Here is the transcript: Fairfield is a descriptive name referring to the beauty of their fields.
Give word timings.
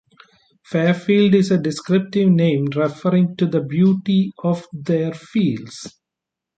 Fairfield 0.63 1.35
is 1.35 1.51
a 1.51 1.59
descriptive 1.61 2.27
name 2.27 2.65
referring 2.75 3.35
to 3.35 3.45
the 3.45 3.61
beauty 3.61 4.33
of 4.43 4.65
their 4.73 5.13
fields. 5.13 5.95